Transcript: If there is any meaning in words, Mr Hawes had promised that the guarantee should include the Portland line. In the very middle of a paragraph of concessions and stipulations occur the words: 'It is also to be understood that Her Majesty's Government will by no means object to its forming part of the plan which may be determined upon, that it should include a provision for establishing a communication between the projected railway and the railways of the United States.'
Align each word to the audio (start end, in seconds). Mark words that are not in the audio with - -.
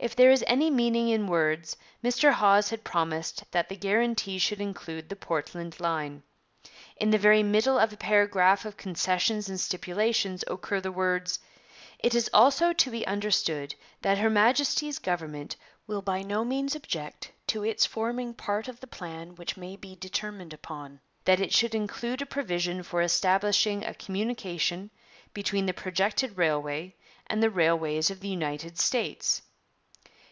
If 0.00 0.16
there 0.16 0.30
is 0.30 0.42
any 0.46 0.70
meaning 0.70 1.10
in 1.10 1.26
words, 1.26 1.76
Mr 2.02 2.32
Hawes 2.32 2.70
had 2.70 2.82
promised 2.84 3.44
that 3.50 3.68
the 3.68 3.76
guarantee 3.76 4.38
should 4.38 4.58
include 4.58 5.10
the 5.10 5.14
Portland 5.14 5.78
line. 5.78 6.22
In 6.96 7.10
the 7.10 7.18
very 7.18 7.42
middle 7.42 7.78
of 7.78 7.92
a 7.92 7.98
paragraph 7.98 8.64
of 8.64 8.78
concessions 8.78 9.50
and 9.50 9.60
stipulations 9.60 10.42
occur 10.48 10.80
the 10.80 10.90
words: 10.90 11.38
'It 11.98 12.14
is 12.14 12.30
also 12.32 12.72
to 12.72 12.90
be 12.90 13.06
understood 13.06 13.74
that 14.00 14.16
Her 14.16 14.30
Majesty's 14.30 14.98
Government 14.98 15.56
will 15.86 16.00
by 16.00 16.22
no 16.22 16.46
means 16.46 16.74
object 16.74 17.30
to 17.48 17.62
its 17.62 17.84
forming 17.84 18.32
part 18.32 18.68
of 18.68 18.80
the 18.80 18.86
plan 18.86 19.34
which 19.34 19.58
may 19.58 19.76
be 19.76 19.96
determined 19.96 20.54
upon, 20.54 21.00
that 21.26 21.40
it 21.40 21.52
should 21.52 21.74
include 21.74 22.22
a 22.22 22.26
provision 22.26 22.82
for 22.82 23.02
establishing 23.02 23.84
a 23.84 23.92
communication 23.92 24.88
between 25.34 25.66
the 25.66 25.74
projected 25.74 26.38
railway 26.38 26.94
and 27.26 27.42
the 27.42 27.50
railways 27.50 28.10
of 28.10 28.20
the 28.20 28.28
United 28.28 28.78
States.' 28.78 29.42